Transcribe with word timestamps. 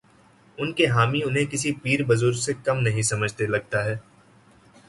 ان 0.57 0.71
کے 0.73 0.85
حامی 0.87 1.21
انہیں 1.23 1.45
کسی 1.45 1.71
پیر 1.71 2.03
بزرگ 2.03 2.31
سے 2.31 2.53
کم 2.65 2.79
نہیں 2.79 3.01
سمجھتے، 3.01 3.47
لگتا 3.47 3.85
ہے۔ 3.85 3.95